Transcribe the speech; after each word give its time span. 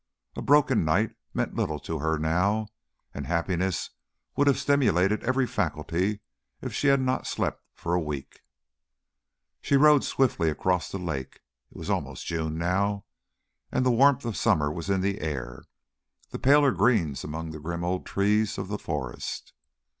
A 0.35 0.41
broken 0.41 0.83
night 0.83 1.13
meant 1.31 1.53
little 1.53 1.77
to 1.81 1.99
her 1.99 2.17
now, 2.17 2.69
and 3.13 3.27
happiness 3.27 3.91
would 4.35 4.47
have 4.47 4.57
stimulated 4.57 5.23
every 5.23 5.45
faculty 5.45 6.21
if 6.59 6.73
she 6.73 6.87
had 6.87 6.99
not 6.99 7.27
slept 7.27 7.61
for 7.75 7.93
a 7.93 8.01
week. 8.01 8.39
She 9.61 9.77
rowed 9.77 10.03
swiftly 10.03 10.49
across 10.49 10.91
the 10.91 10.97
lake. 10.97 11.41
It 11.69 11.77
was 11.77 11.91
almost 11.91 12.25
June 12.25 12.57
now, 12.57 13.05
and 13.71 13.85
the 13.85 13.91
warmth 13.91 14.25
of 14.25 14.35
summer 14.35 14.71
was 14.71 14.89
in 14.89 15.01
the 15.01 15.21
air, 15.21 15.65
the 16.31 16.39
paler 16.39 16.71
greens 16.71 17.23
among 17.23 17.51
the 17.51 17.59
grim 17.59 17.83
old 17.83 18.03
trees 18.07 18.57
of 18.57 18.69
the 18.69 18.79
forest. 18.79 19.53